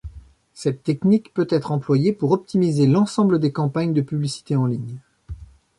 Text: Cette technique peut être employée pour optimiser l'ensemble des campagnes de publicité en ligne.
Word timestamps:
Cette 0.55 0.81
technique 0.81 1.31
peut 1.31 1.45
être 1.51 1.71
employée 1.71 2.11
pour 2.11 2.31
optimiser 2.31 2.87
l'ensemble 2.87 3.37
des 3.37 3.51
campagnes 3.51 3.93
de 3.93 4.01
publicité 4.01 4.55
en 4.55 4.65
ligne. 4.65 4.97